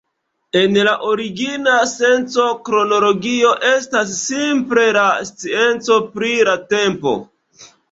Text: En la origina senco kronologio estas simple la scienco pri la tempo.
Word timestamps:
En 0.59 0.77
la 0.85 0.93
origina 1.09 1.75
senco 1.91 2.45
kronologio 2.69 3.53
estas 3.73 4.15
simple 4.23 4.89
la 4.99 5.05
scienco 5.33 6.01
pri 6.19 6.35
la 6.51 6.59
tempo. 6.75 7.17